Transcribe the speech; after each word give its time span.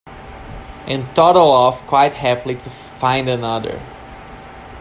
And 0.87 1.13
toddle 1.13 1.51
off 1.51 1.85
quite 1.85 2.15
happily 2.15 2.55
to 2.55 2.71
find 2.71 3.29
another. 3.29 3.79